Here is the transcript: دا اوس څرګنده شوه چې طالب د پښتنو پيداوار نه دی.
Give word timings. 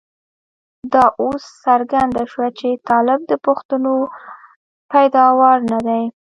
دا 0.93 1.05
اوس 1.23 1.43
څرګنده 1.65 2.23
شوه 2.31 2.47
چې 2.59 2.69
طالب 2.89 3.19
د 3.27 3.33
پښتنو 3.45 3.93
پيداوار 4.91 5.57
نه 5.71 5.79
دی. 5.87 6.03